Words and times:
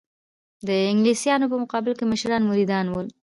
د 0.67 0.69
انګلیسیانو 0.91 1.49
په 1.51 1.57
مقابل 1.63 1.93
کې 1.97 2.05
مشران 2.11 2.41
مریدان 2.49 2.85
ول. 2.89 3.07